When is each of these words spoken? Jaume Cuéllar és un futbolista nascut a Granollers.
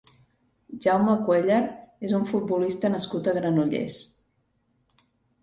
Jaume 0.85 1.13
Cuéllar 1.27 1.59
és 2.07 2.15
un 2.21 2.25
futbolista 2.31 2.91
nascut 2.95 3.31
a 3.31 3.35
Granollers. 3.37 4.01